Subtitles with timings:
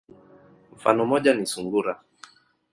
[0.75, 1.93] Mfano moja ni sungura.